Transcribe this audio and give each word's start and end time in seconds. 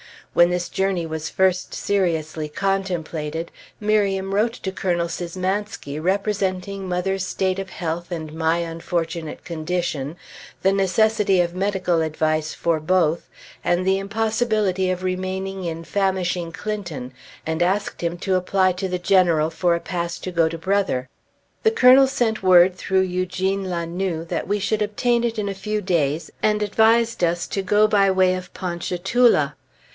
When 0.33 0.49
this 0.49 0.67
journey 0.69 1.05
was 1.05 1.29
first 1.29 1.73
seriously 1.75 2.47
contemplated, 2.47 3.51
Miriam 3.79 4.33
wrote 4.33 4.53
to 4.53 4.71
Colonel 4.71 5.07
Szymanski 5.07 6.01
representing 6.01 6.87
mother's 6.87 7.27
state 7.27 7.59
of 7.59 7.69
health 7.69 8.11
and 8.11 8.33
my 8.33 8.59
unfortunate 8.59 9.43
condition, 9.43 10.15
the 10.63 10.71
necessity 10.71 11.39
of 11.41 11.53
medical 11.53 12.01
advice 12.01 12.53
for 12.53 12.79
both, 12.79 13.29
and 13.63 13.85
the 13.85 13.99
impossibility 13.99 14.89
of 14.89 15.03
remaining 15.03 15.65
in 15.65 15.83
famishing 15.83 16.51
Clinton, 16.51 17.11
and 17.45 17.61
asked 17.61 18.01
him 18.01 18.17
to 18.19 18.35
apply 18.35 18.71
to 18.71 18.87
the 18.87 18.97
General 18.99 19.49
for 19.51 19.75
a 19.75 19.81
pass 19.81 20.17
to 20.19 20.31
go 20.31 20.47
to 20.49 20.57
Brother. 20.57 21.09
The 21.63 21.71
Colonel 21.71 22.07
sent 22.07 22.41
word 22.41 22.75
through 22.75 23.01
Eugene 23.01 23.65
La 23.65 23.85
Noue 23.85 24.23
that 24.29 24.47
we 24.47 24.57
should 24.59 24.81
obtain 24.81 25.23
it 25.25 25.37
in 25.37 25.49
a 25.49 25.53
few 25.53 25.79
days, 25.81 26.31
and 26.41 26.63
advised 26.63 27.21
us 27.23 27.45
to 27.47 27.61
go 27.61 27.85
by 27.87 28.09
way 28.09 28.33
of 28.33 28.51
Ponchatoula. 28.55 29.55